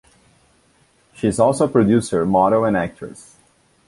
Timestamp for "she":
1.13-1.27